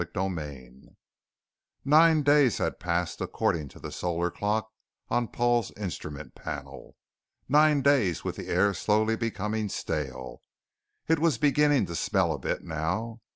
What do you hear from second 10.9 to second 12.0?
It was beginning to